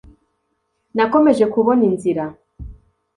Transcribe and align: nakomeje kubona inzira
nakomeje 0.95 1.43
kubona 1.53 1.83
inzira 1.89 2.25